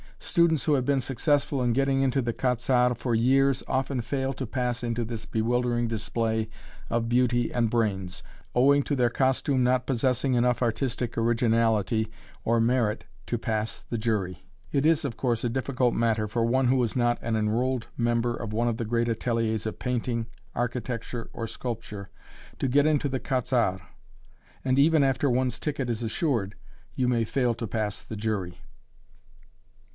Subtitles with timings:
[0.19, 4.33] Students who have been successful in getting into the "Quat'z' Arts" for years often fail
[4.33, 6.49] to pass into this bewildering display
[6.89, 8.23] of beauty and brains,
[8.55, 12.07] owing to their costume not possessing enough artistic originality
[12.45, 14.43] or merit to pass the jury.
[14.71, 17.19] [Illustration: (coiffeur sign)] It is, of course, a difficult matter for one who is not
[17.21, 22.09] an enrolled member of one of the great ateliers of painting, architecture, or sculpture
[22.57, 23.83] to get into the "Quat'z' Arts,"
[24.63, 26.55] and even after one's ticket is assured,
[26.95, 28.57] you may fail to pass the jury.